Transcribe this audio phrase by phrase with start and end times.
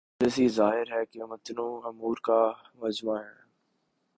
[0.03, 2.41] خارجہ پالیسی ظاہر ہے کہ متنوع امور کا
[2.75, 3.39] مجموعہ ہے۔